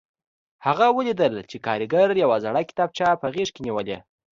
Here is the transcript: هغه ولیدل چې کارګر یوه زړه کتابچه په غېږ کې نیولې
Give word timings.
هغه 0.65 0.85
ولیدل 0.97 1.33
چې 1.49 1.57
کارګر 1.65 2.09
یوه 2.23 2.37
زړه 2.45 2.61
کتابچه 2.69 3.07
په 3.21 3.27
غېږ 3.33 3.49
کې 3.53 3.61
نیولې 3.65 3.97